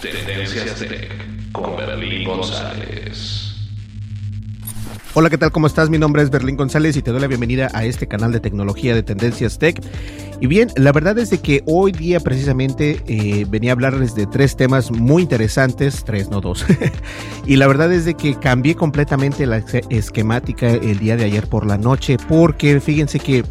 [0.00, 3.52] Tendencias Tech con Berlín González.
[5.14, 5.52] Hola, ¿qué tal?
[5.52, 5.90] ¿Cómo estás?
[5.90, 8.94] Mi nombre es Berlín González y te doy la bienvenida a este canal de tecnología
[8.94, 9.78] de Tendencias Tech.
[10.40, 14.26] Y bien, la verdad es de que hoy día precisamente eh, venía a hablarles de
[14.26, 16.64] tres temas muy interesantes, tres, no dos.
[17.46, 19.58] y la verdad es de que cambié completamente la
[19.90, 23.44] esquemática el día de ayer por la noche porque fíjense que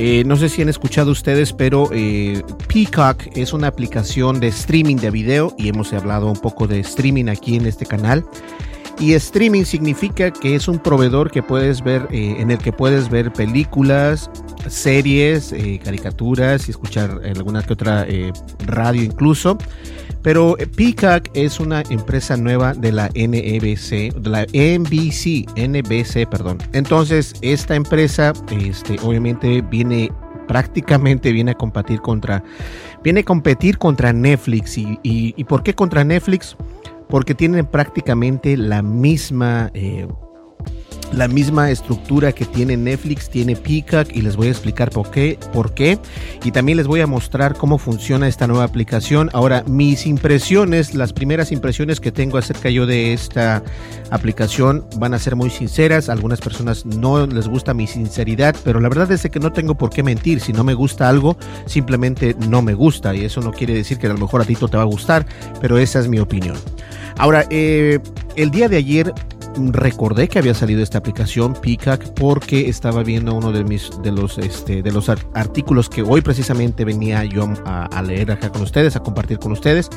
[0.00, 4.94] eh, no sé si han escuchado ustedes, pero eh, Peacock es una aplicación de streaming
[4.94, 8.24] de video y hemos hablado un poco de streaming aquí en este canal.
[9.00, 13.10] Y streaming significa que es un proveedor que puedes ver, eh, en el que puedes
[13.10, 14.30] ver películas,
[14.68, 18.06] series, caricaturas y escuchar alguna que otra
[18.66, 19.58] radio incluso.
[20.22, 26.58] Pero Peacock es una empresa nueva de la NBC, de la NBC, NBC, perdón.
[26.72, 30.10] Entonces, esta empresa, este, obviamente viene
[30.46, 32.42] prácticamente viene a competir contra,
[33.04, 34.78] viene a competir contra Netflix.
[34.78, 36.56] ¿Y, y, y por qué contra Netflix?
[37.08, 40.06] porque tienen prácticamente la misma eh,
[41.12, 45.38] la misma estructura que tiene Netflix, tiene Peacock y les voy a explicar por qué,
[45.52, 45.98] por qué
[46.44, 49.30] y también les voy a mostrar cómo funciona esta nueva aplicación.
[49.32, 53.62] Ahora, mis impresiones, las primeras impresiones que tengo acerca yo de esta
[54.10, 56.08] aplicación van a ser muy sinceras.
[56.08, 59.90] algunas personas no les gusta mi sinceridad, pero la verdad es que no tengo por
[59.90, 60.40] qué mentir.
[60.40, 61.36] Si no me gusta algo,
[61.66, 64.54] simplemente no me gusta y eso no quiere decir que a lo mejor a ti
[64.54, 65.26] te va a gustar,
[65.60, 66.56] pero esa es mi opinión.
[67.16, 67.98] Ahora, eh,
[68.36, 69.12] el día de ayer
[69.72, 74.38] recordé que había salido esta aplicación Peacock porque estaba viendo uno de mis de los
[74.38, 79.00] este de los artículos que hoy precisamente venía yo a, leer acá con ustedes, a
[79.00, 79.90] compartir con ustedes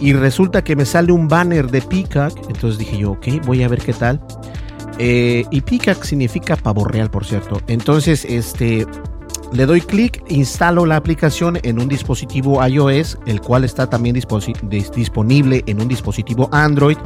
[0.00, 3.68] y resulta que me sale un banner de Peacock, entonces dije yo, ok, voy a
[3.68, 4.20] ver qué tal.
[4.98, 7.60] Eh, y Peacock significa pavo real, por cierto.
[7.66, 8.86] Entonces, este
[9.52, 15.62] le doy clic, instalo la aplicación en un dispositivo iOS, el cual está también disponible
[15.66, 16.96] en un dispositivo Android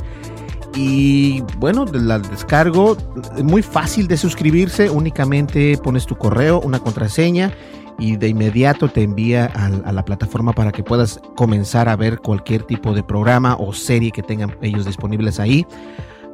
[0.75, 2.97] y bueno, la descargo,
[3.43, 7.53] muy fácil de suscribirse, únicamente pones tu correo, una contraseña
[7.99, 12.63] y de inmediato te envía a, la plataforma para que puedas comenzar a ver cualquier
[12.63, 15.67] tipo de programa o serie que tengan ellos disponibles ahí.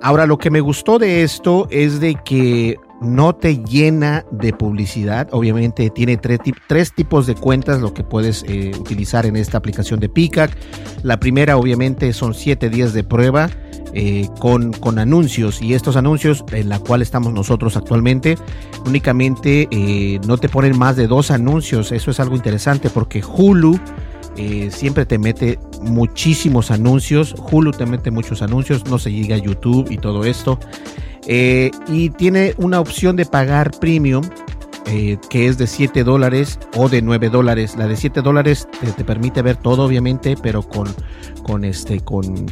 [0.00, 5.28] Ahora, lo que me gustó de esto es de que no te llena de publicidad.
[5.32, 10.08] Obviamente tiene tres, tipos de cuentas lo que puedes eh, utilizar en esta aplicación de
[10.08, 10.50] Peacock.
[11.02, 13.50] La primera obviamente son siete días de prueba
[13.92, 18.36] eh, con, con, anuncios y estos anuncios en la cual estamos nosotros actualmente
[18.84, 21.92] únicamente eh, no te ponen más de dos anuncios.
[21.92, 23.78] Eso es algo interesante porque Hulu
[24.68, 27.34] siempre te mete muchísimos anuncios.
[27.50, 28.84] Hulu te mete muchos anuncios.
[28.84, 30.58] No se llega a YouTube y todo esto.
[31.26, 34.24] Eh, y tiene una opción de pagar premium
[34.88, 37.74] eh, que es de 7 dólares o de 9 dólares.
[37.76, 40.86] La de 7 dólares te, permite ver todo, obviamente, pero con,
[41.42, 42.46] con este, con.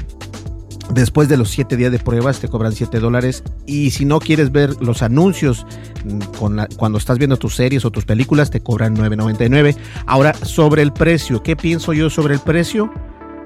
[0.90, 3.44] Después de los 7 días de pruebas te cobran 7 dólares.
[3.66, 5.64] Y si no quieres ver los anuncios
[6.04, 9.76] mm, con cuando estás viendo tus series o tus películas, te cobran 9.99.
[10.06, 12.92] Ahora, sobre el precio, ¿qué pienso yo sobre el precio?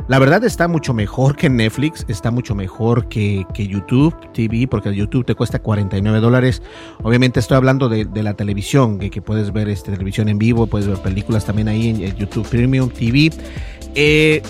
[0.08, 5.26] La verdad está mucho mejor que Netflix, está mucho mejor que, YouTube TV, porque YouTube
[5.26, 6.62] te cuesta 49 dólares.
[7.02, 10.88] Obviamente estoy hablando de, la televisión, que, que, puedes ver este, televisión en vivo, puedes
[10.88, 13.30] ver películas también ahí en, YouTube Premium TV.
[13.94, 14.42] 9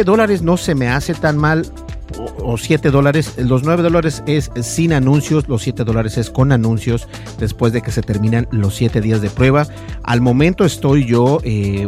[0.00, 1.64] eh, dólares no se me hace tan mal
[2.38, 3.34] o 7 dólares.
[3.38, 7.08] Los 9 dólares es sin anuncios, los 7 dólares es con anuncios
[7.38, 9.68] después de que se terminan los 7 días de prueba.
[10.02, 11.86] Al momento estoy yo eh,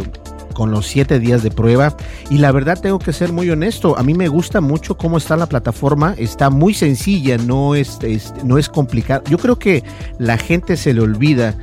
[0.52, 1.96] con los siete días de prueba.
[2.31, 5.37] Y la verdad tengo que ser muy honesto, a mí me gusta mucho cómo está
[5.37, 8.70] la plataforma, está muy sencilla, no es, es no es.
[9.28, 9.84] Yo creo que
[10.19, 11.54] la gente se le olvida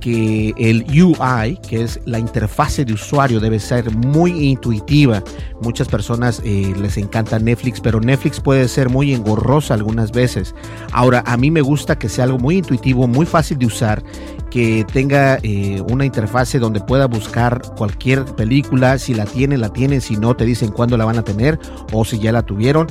[0.00, 5.22] que el UI, que es la interfase de usuario, debe ser muy intuitiva.
[5.60, 10.54] Muchas personas eh, les encanta Netflix, pero Netflix puede ser muy engorrosa algunas veces.
[10.92, 14.02] Ahora, a mí me gusta que sea algo muy intuitivo, muy fácil de usar
[14.50, 20.00] que tenga eh, una interfase donde pueda buscar cualquier película, si la tienen, la tienen,
[20.00, 21.58] si no, te dicen cuándo la van a tener
[21.92, 22.88] o si ya la tuvieron.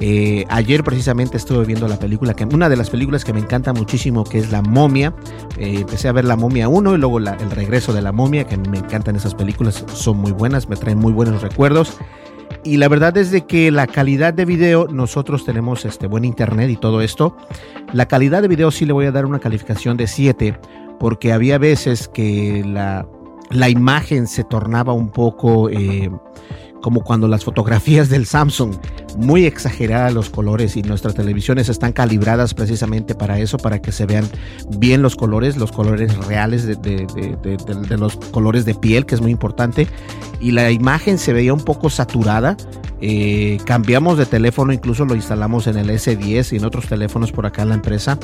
[0.00, 3.72] Eh, ayer precisamente estuve viendo la película, que una de las películas que me encanta
[3.72, 5.14] muchísimo, que es La Momia.
[5.58, 8.54] Eh, empecé a ver La Momia 1 y luego El Regreso de la Momia, que
[8.54, 11.98] a mí me encantan esas películas, son muy buenas, me traen muy buenos recuerdos.
[12.64, 16.70] Y la verdad es de que la calidad de video, nosotros tenemos este buen internet
[16.70, 17.36] y todo esto.
[17.92, 20.58] La calidad de video sí le voy a dar una calificación de 7
[21.02, 23.08] porque había veces que la,
[23.50, 26.08] la imagen se tornaba un poco eh,
[26.80, 28.76] como cuando las fotografías del Samsung,
[29.16, 34.06] muy exageradas los colores y nuestras televisiones están calibradas precisamente para eso, para que se
[34.06, 34.28] vean
[34.78, 37.06] bien los colores, los colores reales de,
[37.98, 39.86] los colores de piel, que es muy importante.
[40.40, 42.56] Y la imagen se veía un poco saturada.
[43.04, 47.46] Eh, cambiamos de teléfono, incluso lo instalamos en el S10 y en otros teléfonos por
[47.46, 48.16] acá en la empresa,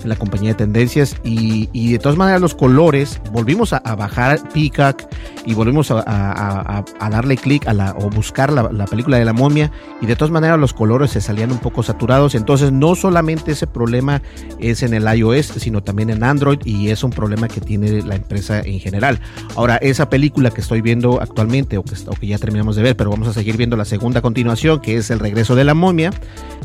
[0.00, 1.16] en la compañía de tendencias.
[1.24, 5.02] Y, de todas maneras los colores, volvimos a, bajar Peacock
[5.44, 9.72] y volvimos a darle clic a la o buscar la, la, película de la momia
[10.00, 12.34] y de todas maneras los colores se salían un poco saturados.
[12.34, 14.22] Entonces no solamente ese problema
[14.58, 18.16] es en el iOS, sino también en Android y es un problema que tiene la
[18.16, 19.20] empresa en general.
[19.56, 22.96] Ahora, esa película que estoy viendo actualmente o que, o que ya terminamos de ver,
[22.96, 26.10] pero vamos a seguir viendo la segunda continuación, que es El regreso de la momia,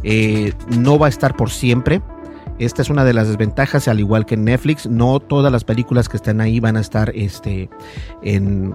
[0.03, 2.01] eh, no va a estar por siempre.
[2.57, 6.07] Esta es una de las desventajas, al igual que en Netflix, no todas las películas
[6.07, 7.69] que están ahí van a estar este,
[8.23, 8.73] en,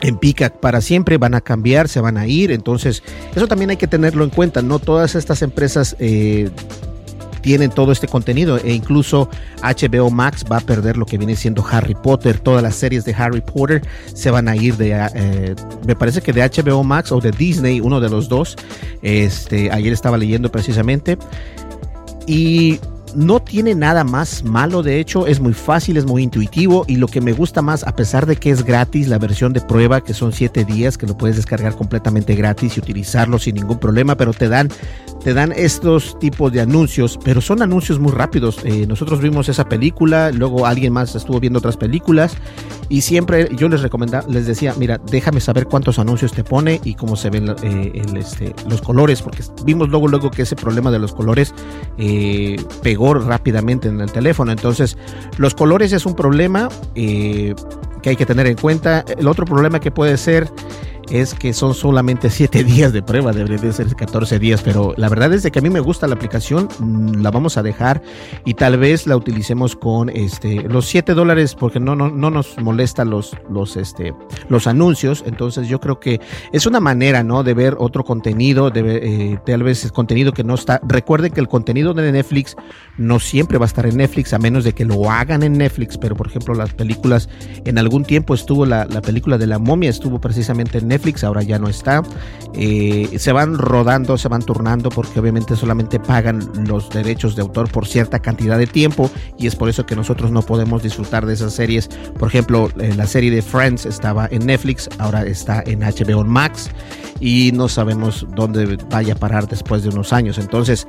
[0.00, 3.02] en Pica para siempre, van a cambiar, se van a ir, entonces
[3.34, 6.50] eso también hay que tenerlo en cuenta, no todas estas empresas eh,
[7.44, 8.56] tienen todo este contenido.
[8.56, 9.28] E incluso
[9.62, 13.14] HBO Max va a perder lo que viene siendo Harry Potter, todas las series de
[13.14, 13.82] Harry Potter
[14.14, 15.54] se van a ir de, eh,
[15.86, 18.56] me parece que de HBO Max o de Disney, uno de los dos,
[19.02, 21.18] este, ayer estaba leyendo precisamente.
[22.26, 22.80] Y
[23.14, 27.08] no tiene nada más malo, de hecho es muy fácil, es muy intuitivo y lo
[27.08, 30.14] que me gusta más, a pesar de que es gratis, la versión de prueba que
[30.14, 34.32] son 7 días, que lo puedes descargar completamente gratis y utilizarlo sin ningún problema, pero
[34.32, 34.68] te dan
[35.22, 38.58] te dan estos tipos de anuncios, pero son anuncios muy rápidos.
[38.62, 42.36] Eh, nosotros vimos esa película, luego alguien más estuvo viendo otras películas
[42.90, 46.94] y siempre yo les recomendaba, les decía, mira, déjame saber cuántos anuncios te pone y
[46.94, 50.98] cómo se ven eh, este, los colores, porque vimos luego luego que ese problema de
[50.98, 51.54] los colores
[51.96, 54.52] eh, pegó rápidamente en el teléfono.
[54.52, 54.96] Entonces,
[55.36, 57.54] los colores es un problema eh,
[58.00, 59.04] que hay que tener en cuenta.
[59.18, 60.50] El otro problema que puede ser
[61.10, 65.32] es que son solamente 7 días de prueba, debería ser 14 días, pero la verdad
[65.32, 68.02] es de que a mí me gusta la aplicación, mm, la vamos a dejar
[68.44, 72.58] y tal vez la utilicemos con este los 7 dólares porque no, no, no nos
[72.58, 74.14] molesta los, los, este,
[74.48, 76.20] los anuncios, entonces yo creo que
[76.52, 77.42] es una manera, ¿no?
[77.42, 81.48] De ver otro contenido, de, eh, tal vez contenido que no está, recuerden que el
[81.48, 82.56] contenido de Netflix
[82.96, 85.98] no siempre va a estar en Netflix, a menos de que lo hagan en Netflix,
[85.98, 87.28] pero por ejemplo las películas,
[87.64, 91.24] en algún tiempo estuvo la, la película de la momia, estuvo precisamente en Netflix, Netflix,
[91.24, 92.02] ahora ya no está.
[92.56, 97.68] Eh, se van rodando, se van turnando porque obviamente solamente pagan los derechos de autor
[97.68, 101.34] por cierta cantidad de tiempo y es por eso que nosotros no podemos disfrutar de
[101.34, 101.88] esas series.
[102.16, 106.70] Por ejemplo, eh, la serie de Friends estaba en Netflix, ahora está en HBO Max
[107.20, 110.38] y no sabemos dónde vaya a parar después de unos años.
[110.38, 110.86] Entonces,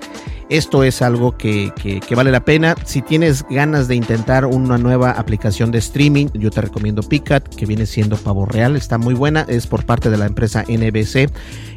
[0.50, 2.76] esto es algo que, que, vale la pena.
[2.86, 7.66] Si tienes ganas de intentar una nueva aplicación de streaming, yo te recomiendo Picat, que
[7.66, 8.76] viene siendo Pavo Real.
[8.76, 11.30] Está muy buena, es por parte de la empresa NBC.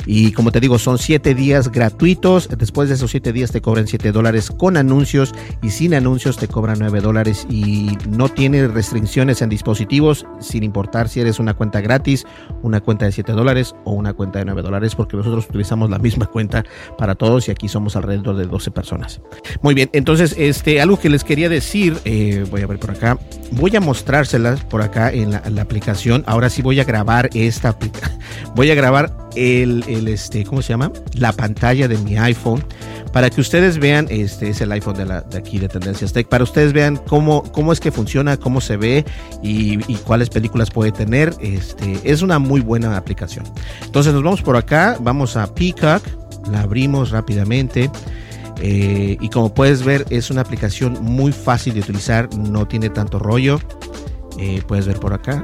[0.06, 2.48] Y como te digo, son 7 días gratuitos.
[2.56, 6.48] Después de esos 7 días te cobran 7 dólares con anuncios y sin anuncios te
[6.48, 7.46] cobran 9 dólares.
[7.50, 12.26] Y no tiene restricciones en dispositivos, sin importar si eres una cuenta gratis,
[12.62, 15.98] una cuenta de 7 dólares o una cuenta de 9 dólares, porque nosotros utilizamos la
[15.98, 16.64] misma cuenta
[16.96, 19.20] para todos y aquí somos alrededor de 12 personas.
[19.60, 23.18] Muy bien, entonces, este, algo que les quería decir, eh, voy a ver por acá,
[23.52, 26.24] voy a mostrárselas por acá en la, en la aplicación.
[26.26, 28.07] Ahora sí voy a grabar esta aplicación,
[28.54, 30.92] voy a grabar el, el, este, ¿cómo se llama?
[31.14, 32.64] La pantalla de mi iPhone
[33.12, 36.28] para que ustedes vean, este es el iPhone de, la, de aquí de Tendencias Tech,
[36.28, 39.04] para ustedes vean cómo, cómo es que funciona, cómo se ve
[39.42, 41.34] y, cuáles películas puede tener.
[41.40, 43.44] Este, es una muy buena aplicación.
[43.84, 46.02] Entonces nos vamos por acá, vamos a Peacock,
[46.50, 47.90] la abrimos rápidamente.
[48.60, 53.18] Eh, y como puedes ver es una aplicación muy fácil de utilizar, no tiene tanto
[53.18, 53.60] rollo.
[54.38, 55.42] Eh, puedes ver por acá.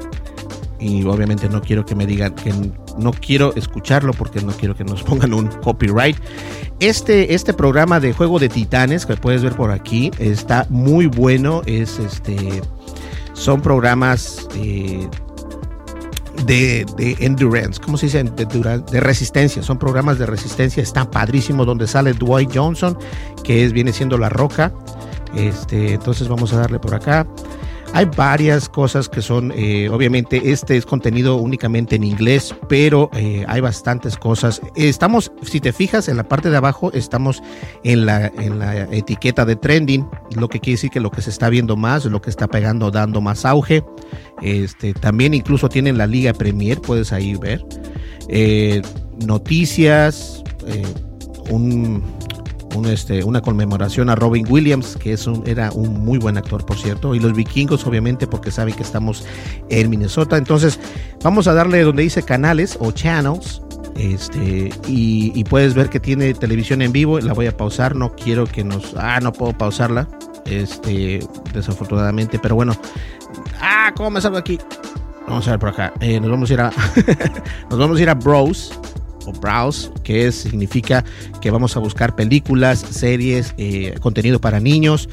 [0.79, 2.53] Y obviamente no quiero que me digan que
[2.99, 6.17] no quiero escucharlo porque no quiero que nos pongan un copyright.
[6.81, 11.63] Este, este programa de Juego de Titanes que puedes ver por aquí está muy bueno.
[11.67, 12.63] Es este,
[13.33, 15.09] son programas eh,
[16.47, 16.87] de,
[17.21, 18.23] endurance, ¿cómo se dice?
[18.25, 19.63] De, de, resistencia.
[19.63, 20.83] Son programas de resistencia.
[20.83, 22.99] Está padrísimo donde sale Dwight Johnson,
[23.43, 24.73] que es, viene siendo la roca.
[25.35, 27.27] Este, entonces vamos a darle por acá.
[27.95, 33.45] Hay varias cosas que son, eh, obviamente, este es contenido únicamente en inglés, pero eh,
[33.47, 34.61] hay bastantes cosas.
[34.75, 37.41] Estamos, si te fijas en la parte de abajo, estamos
[37.85, 41.31] en la, en la etiqueta de trending, lo que quiere decir que lo que se
[41.31, 43.85] está viendo más, lo que está pegando, dando más auge.
[44.43, 47.65] Este, también incluso tienen la Liga Premier, puedes ahí ver.
[48.29, 48.83] Eh,
[49.25, 50.43] noticias,
[51.49, 52.03] un
[52.85, 56.77] este, una conmemoración a Robin Williams, que es un, era un muy buen actor, por
[56.77, 59.25] cierto, y los vikingos, obviamente, porque saben que estamos
[59.71, 60.37] en Minnesota.
[60.37, 60.81] Entonces,
[61.23, 63.63] vamos a darle donde dice canales o channels.
[63.97, 67.21] Este, y, puedes ver que tiene televisión en vivo.
[67.21, 67.95] La voy a pausar.
[67.95, 68.95] No quiero que nos.
[68.97, 70.09] Ah, no puedo pausarla.
[70.47, 71.21] Este,
[71.53, 72.75] desafortunadamente, pero bueno.
[73.61, 74.59] Ah, ¿cómo me salgo aquí?
[75.29, 75.93] Vamos a ver por acá.
[76.01, 76.73] Eh, nos vamos a ir a.
[77.71, 78.73] nos vamos a ir a Bros
[79.27, 81.05] o browse, que significa
[81.41, 85.09] que vamos a buscar películas, series, eh, contenido para niños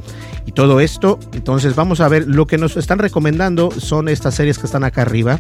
[0.46, 1.20] y todo esto.
[1.34, 5.04] Entonces vamos a ver, lo que nos están recomendando son estas series que están acá
[5.04, 5.40] arriba.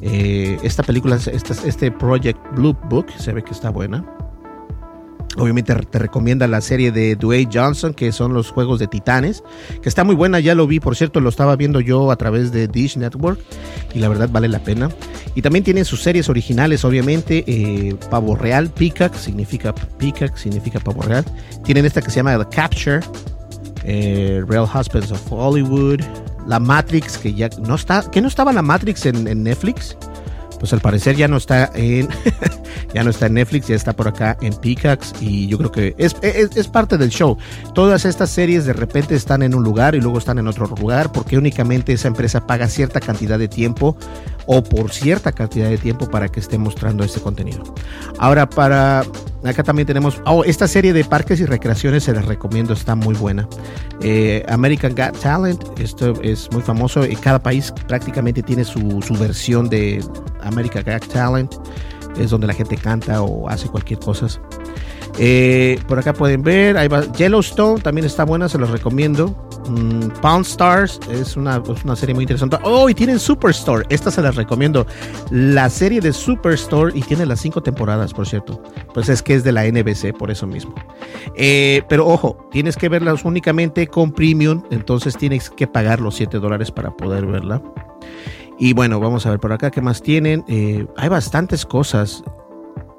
[0.00, 4.04] Eh, esta película, este Project Blue Book, se ve que está buena.
[5.38, 9.44] Obviamente te recomienda la serie de Dwayne Johnson, que son los Juegos de Titanes,
[9.80, 12.50] que está muy buena, ya lo vi, por cierto, lo estaba viendo yo a través
[12.50, 13.38] de Dish Network
[13.94, 14.88] y la verdad vale la pena.
[15.34, 21.02] Y también tienen sus series originales, obviamente, eh, Pavo Real, Peacock, significa Peacock, significa Pavo
[21.02, 21.24] Real.
[21.64, 23.00] Tienen esta que se llama The Capture,
[23.84, 26.00] eh, Real Husbands of Hollywood,
[26.48, 29.96] La Matrix, que ya no está, que no estaba la Matrix en Netflix
[30.58, 32.08] pues al parecer ya no está en
[32.94, 35.94] ya no está en Netflix, ya está por acá en Peacocks y yo creo que
[35.98, 37.36] es, es, parte del show.
[37.74, 41.12] Todas estas series de repente están en un lugar y luego están en otro lugar
[41.12, 43.96] porque únicamente esa empresa paga cierta cantidad de tiempo
[44.50, 47.62] o por cierta cantidad de tiempo para que esté mostrando ese contenido.
[48.18, 49.04] Ahora para
[49.44, 53.14] acá también tenemos oh, esta serie de parques y recreaciones se les recomiendo, está muy
[53.14, 53.46] buena.
[54.00, 59.14] Eh, American Got Talent, esto es muy famoso y cada país prácticamente tiene su, su
[59.14, 60.02] versión de
[60.40, 61.54] American Got Talent,
[62.18, 64.28] es donde la gente canta o hace cualquier cosa.
[65.18, 66.76] Eh, por acá pueden ver,
[67.16, 69.28] Yellowstone también está buena, se los recomiendo.
[69.68, 72.56] Mm, Pound Stars es una, una, serie muy interesante.
[72.62, 74.86] Oh, y tienen Superstore, esta se las recomiendo.
[75.30, 78.62] La serie de Superstore y tiene las cinco temporadas, por cierto.
[78.94, 80.74] Pues es que es de la NBC, por eso mismo.
[81.34, 86.38] Eh, pero ojo, tienes que verlas únicamente con Premium, entonces tienes que pagar los 7
[86.38, 87.62] dólares para poder verla.
[88.58, 90.44] Y bueno, vamos a ver por acá qué más tienen.
[90.48, 92.24] Eh, hay bastantes cosas.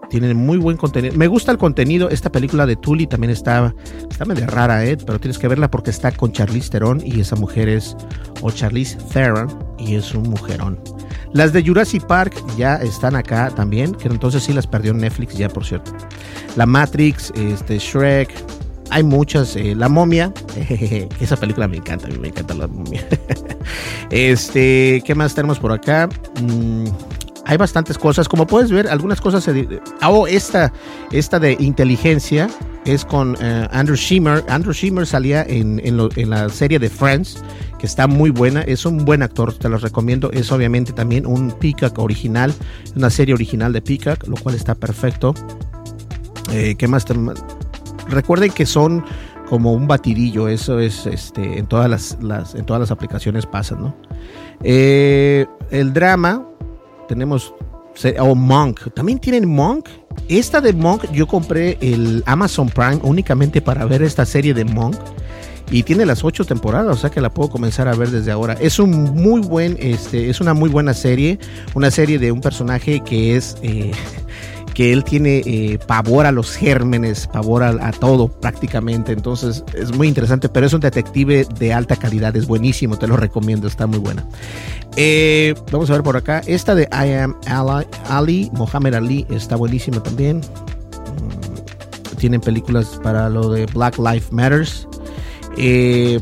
[0.10, 1.16] Tienen muy buen contenido.
[1.16, 2.10] Me gusta el contenido.
[2.10, 3.74] Esta película de Tully también está,
[4.10, 4.98] está medio rara, ¿eh?
[5.06, 7.96] pero tienes que verla porque está con Charlize Theron y esa mujer es,
[8.42, 9.48] o Charlize Theron,
[9.78, 10.80] y es un mujerón.
[11.34, 15.48] Las de Jurassic Park ya están acá también, que entonces sí las perdió Netflix ya,
[15.48, 15.92] por cierto.
[16.56, 18.34] La Matrix, este, Shrek,
[18.90, 19.56] hay muchas.
[19.56, 20.34] Eh, la momia,
[21.20, 23.06] esa película me encanta, a mí me encanta la momia.
[24.10, 26.10] este, ¿qué más tenemos por acá?
[26.42, 26.86] Mm,
[27.50, 28.30] hay bastantes cosas.
[28.30, 29.68] Como puedes ver, algunas cosas se.
[30.04, 30.72] Oh, esta,
[31.12, 32.48] esta de inteligencia
[32.86, 34.46] es con eh, Andrew Schimmer.
[34.48, 35.82] Andrew Schimmer salía en,
[36.30, 37.44] la serie de Friends,
[37.80, 38.62] que está muy buena.
[38.62, 40.30] Es un buen actor, te lo recomiendo.
[40.32, 42.54] Es obviamente también un Peacock original,
[42.96, 45.34] una serie original de Peacock, lo cual está perfecto.
[46.52, 47.08] Eh, ¿Qué más?
[48.10, 49.04] Recuerden que son
[49.50, 53.96] como un batidillo, eso es este, en, todas las, en todas las aplicaciones pasa, ¿no?
[54.62, 56.46] Eh, el drama,
[57.10, 57.54] tenemos
[58.20, 58.94] o Monk.
[58.94, 59.88] También tienen Monk.
[60.30, 64.96] Esta de Monk, yo compré el Amazon Prime únicamente para ver esta serie de Monk.
[65.72, 68.54] Y tiene las ocho temporadas, o sea que la puedo comenzar a ver desde ahora.
[68.60, 71.38] Es un muy buen, este, es una muy buena serie.
[71.76, 73.92] Una serie de un personaje que es eh,
[74.80, 79.12] que él tiene eh, pavor a los gérmenes, pavor a, todo prácticamente.
[79.12, 83.18] Entonces es muy interesante, pero es un detective de alta calidad, es buenísimo, te lo
[83.18, 84.26] recomiendo, está muy buena.
[84.96, 89.58] Eh, vamos a ver por acá, esta de I Am Ali, Ali Mohamed Ali, está
[89.58, 90.38] buenísima también.
[90.38, 94.88] Mm, tienen películas para lo de Black Lives Matters.
[95.58, 96.22] Eh,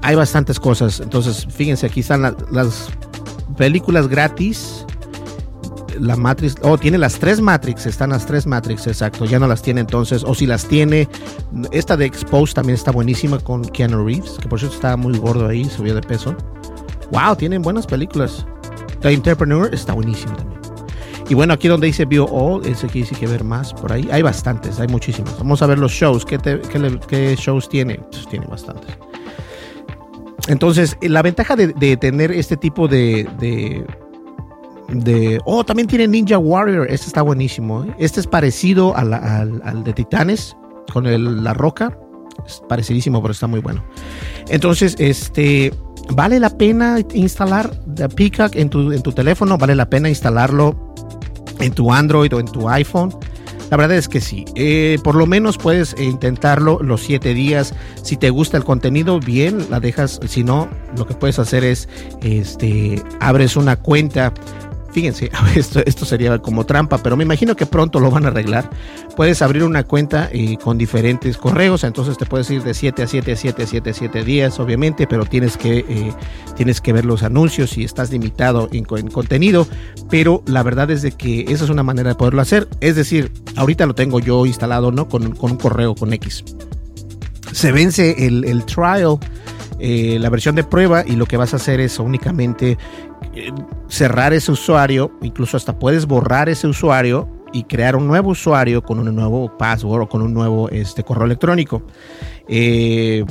[0.00, 2.88] hay bastantes cosas, entonces fíjense, aquí están las
[3.58, 4.86] películas gratis
[6.00, 9.62] la Matrix, oh, tiene las tres Matrix, están las tres Matrix, exacto, ya no las
[9.62, 11.08] tiene entonces, o si las tiene,
[11.72, 15.46] esta de Expose también está buenísima con Keanu Reeves, que por cierto estaba muy gordo
[15.46, 16.34] ahí, subió de peso.
[17.12, 18.46] Wow, tienen buenas películas.
[19.00, 20.60] The Entrepreneur está buenísimo también.
[21.30, 24.08] Y bueno, aquí donde dice View All, ese aquí dice que ver más por ahí.
[24.10, 25.38] Hay bastantes, hay muchísimos.
[25.38, 26.24] Vamos a ver los shows.
[26.24, 28.00] ¿Qué, shows tiene?
[28.10, 28.90] Pues tiene bastantes.
[30.48, 33.86] Entonces, la ventaja de, tener este tipo de,
[35.44, 36.86] Oh, también tiene Ninja Warrior.
[36.90, 37.84] Este está buenísimo.
[37.84, 37.94] ¿eh?
[37.98, 40.56] Este es parecido al, al, de Titanes,
[40.92, 41.96] con el, la roca.
[42.46, 43.84] Es parecidísimo, pero está muy bueno.
[44.48, 45.72] Entonces, este
[46.12, 49.56] ¿Vale la pena instalar The Peacock en tu, en tu teléfono?
[49.58, 50.94] ¿Vale la pena instalarlo
[51.60, 53.14] en tu Android o en tu iPhone?
[53.70, 54.44] La verdad es que sí.
[54.56, 57.72] Eh, por lo menos puedes intentarlo los siete días.
[58.02, 60.18] Si te gusta el contenido, bien, la dejas.
[60.26, 61.88] Si no, lo que puedes hacer es,
[62.22, 64.34] este, abres una cuenta
[64.92, 68.70] Fíjense, esto, sería como trampa, pero me imagino que pronto lo van a arreglar.
[69.16, 73.06] Puedes abrir una cuenta eh, con diferentes correos, entonces te puedes ir de 7 a
[73.06, 76.12] 7 a 7 a 7 a 7 días, obviamente, pero tienes que, eh,
[76.56, 79.66] tienes que ver los anuncios y estás limitado en, contenido.
[80.08, 82.68] Pero la verdad es de que esa es una manera de poderlo hacer.
[82.80, 85.08] Es decir, ahorita lo tengo yo instalado, ¿no?
[85.08, 86.44] Con, un correo, con X.
[87.52, 89.18] Se vence el, el trial.
[89.82, 92.76] Eh, la versión de prueba y lo que vas a hacer es únicamente
[93.88, 98.98] cerrar ese usuario, incluso hasta puedes borrar ese usuario y crear un nuevo usuario con
[98.98, 101.82] un nuevo password o con un nuevo este, correo electrónico.
[102.48, 103.24] Eh,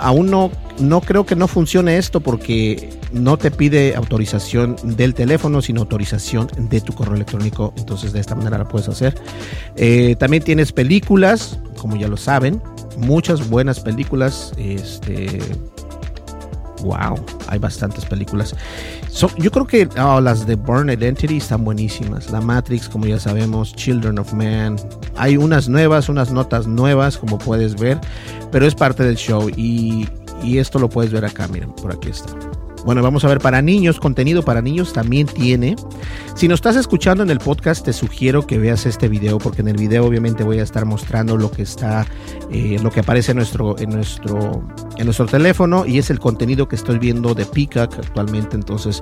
[0.00, 5.62] aún no, no creo que no funcione esto porque no te pide autorización del teléfono,
[5.62, 7.72] sino autorización de tu correo electrónico.
[7.76, 9.14] Entonces de esta manera lo puedes hacer.
[9.76, 12.60] Eh, también tienes películas, como ya lo saben,
[12.98, 14.52] muchas buenas películas.
[14.56, 15.40] Este,
[16.84, 18.54] wow, hay bastantes películas.
[19.38, 22.30] yo creo que oh, las de Burn Identity están buenísimas.
[22.30, 24.76] La Matrix, como ya sabemos, Children of Man.
[25.16, 27.98] Hay unas nuevas, unas notas nuevas, como puedes ver,
[28.52, 30.08] pero es parte del show y,
[30.44, 32.28] esto lo puedes ver acá, miren, por aquí está.
[32.84, 35.74] Bueno, vamos a ver para niños, contenido para niños también tiene.
[36.36, 39.68] Si nos estás escuchando en el podcast, te sugiero que veas este video, porque en
[39.68, 42.06] el video obviamente voy a estar mostrando lo que está,
[42.50, 44.62] eh, lo que aparece en nuestro, en nuestro,
[44.98, 48.56] en nuestro teléfono y es el contenido que estoy viendo de Peacock actualmente.
[48.56, 49.00] Entonces,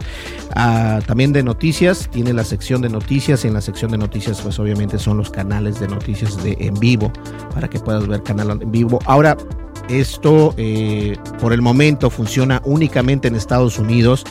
[0.55, 4.41] ah, también de noticias, tiene la sección de noticias y en la sección de noticias,
[4.41, 7.13] pues obviamente son los canales de noticias de en vivo
[7.55, 8.99] para que puedas ver canal en vivo.
[9.07, 9.37] Ahora,
[9.89, 14.25] esto eh, por el momento funciona únicamente en Estados Unidos.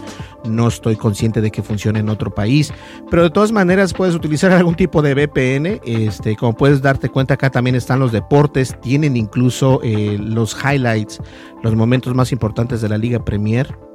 [0.45, 2.73] No estoy consciente de que funcione en otro país,
[3.10, 5.82] pero de todas maneras puedes utilizar algún tipo de VPN.
[5.86, 11.19] Este, como puedes darte cuenta, acá también están los deportes, tienen incluso eh, los highlights,
[11.63, 13.90] los momentos más importantes de la Liga Premier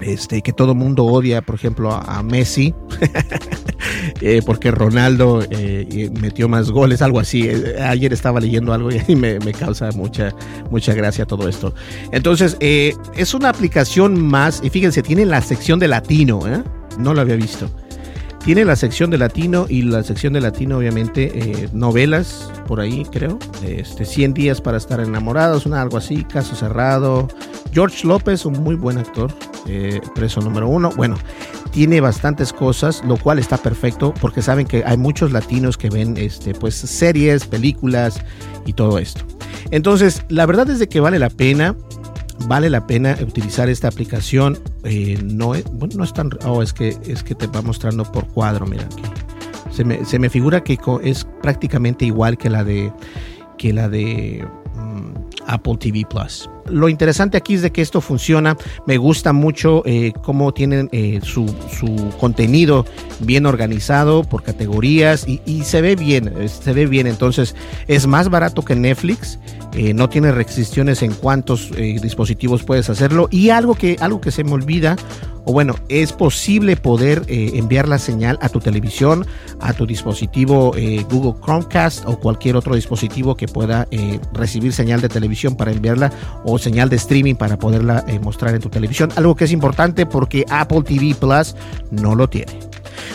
[0.00, 2.74] este, que todo mundo odia, por ejemplo, a, Messi,
[4.20, 7.48] eh, porque Ronaldo eh, metió más goles, algo así.
[7.48, 10.34] Eh, ayer estaba leyendo algo y me, me causa mucha,
[10.70, 11.74] mucha gracia todo esto.
[12.12, 16.40] Entonces, es una aplicación más, y fíjense, tiene la sección de latino,
[16.98, 17.70] no lo había visto.
[18.44, 23.38] Tiene la sección de latino y la sección de latino, obviamente, novelas por ahí, creo.
[23.66, 27.28] Este, 100 días para estar enamorados, una, algo así, caso cerrado.
[27.72, 29.32] George López, un muy buen actor,
[29.66, 30.90] eh, preso número uno.
[30.94, 31.16] Bueno,
[31.70, 36.16] tiene bastantes cosas, lo cual está perfecto porque saben que hay muchos latinos que ven
[36.18, 38.22] este, pues, series, películas
[38.66, 39.24] y todo esto.
[39.70, 41.74] Entonces, la verdad es de que vale la pena.
[42.46, 44.58] Vale la pena utilizar esta aplicación.
[44.84, 46.30] Eh, no, es, bueno, no es tan.
[46.44, 48.66] Oh, es que, es que te va mostrando por cuadro.
[48.66, 49.02] Mira aquí.
[49.70, 52.92] Se me, se me figura que es prácticamente igual que la de.
[53.56, 54.46] Que la de
[55.46, 56.48] Apple TV Plus.
[56.68, 58.56] Lo interesante aquí es de que esto funciona.
[58.86, 61.44] Me gusta mucho eh, cómo tienen eh, su,
[62.18, 62.86] contenido
[63.20, 67.06] bien organizado por categorías y, se ve bien, eh, se ve bien.
[67.06, 67.54] Entonces
[67.86, 69.38] es más barato que Netflix.
[69.94, 73.28] no tiene restricciones en cuántos dispositivos puedes hacerlo.
[73.30, 74.96] Y algo que, algo que se me olvida
[75.46, 79.26] o bueno, es posible poder enviar la señal a tu televisión,
[79.60, 80.74] a tu dispositivo
[81.10, 83.86] Google Chromecast o cualquier otro dispositivo que pueda
[84.32, 86.12] recibir señal de televisión para enviarla
[86.58, 89.10] señal de streaming para poderla mostrar en tu televisión.
[89.16, 91.54] Algo que es importante porque Apple TV Plus
[91.90, 92.73] no lo tiene.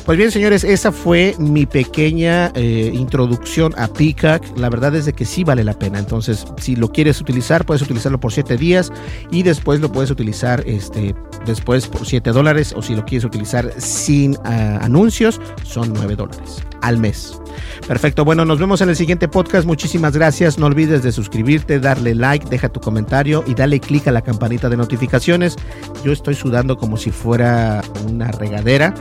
[0.10, 4.44] Pues bien, señores, esa fue mi pequeña eh, introducción a Peacock.
[4.58, 6.00] La verdad es de que sí vale la pena.
[6.00, 8.92] Entonces, si lo quieres utilizar, puedes utilizarlo por 7 días
[9.30, 11.14] y después lo puedes utilizar este,
[11.46, 12.74] después por 7 dólares.
[12.76, 17.40] O si lo quieres utilizar sin ah, anuncios, son 9 dólares al mes.
[17.88, 19.68] Perfecto, bueno, nos vemos en el siguiente podcast.
[19.68, 20.58] Muchísimas gracias.
[20.58, 24.70] No olvides de suscribirte, darle like, deja tu comentario y dale click a la campanita
[24.70, 25.56] de notificaciones.
[26.04, 28.96] Yo estoy sudando como si fuera una regadera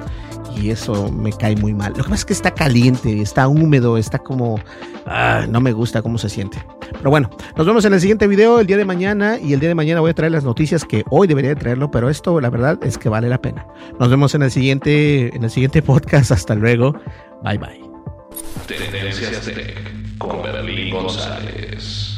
[0.60, 1.92] y eso me cae muy mal.
[1.96, 4.60] Lo que pasa es que está caliente, está húmedo, está como...
[5.06, 6.58] Ah, no me gusta cómo se siente.
[6.92, 9.68] Pero bueno, nos vemos en el siguiente video el día de mañana y el día
[9.68, 12.78] de mañana voy a traer las noticias que hoy debería traerlo, pero esto la verdad
[12.82, 13.66] es que vale la pena.
[13.98, 16.30] Nos vemos en el siguiente, en el siguiente podcast.
[16.32, 16.94] Hasta luego.
[17.42, 17.80] Bye bye.
[18.66, 22.17] Tendencias Tech con Berlín González.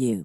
[0.00, 0.24] you.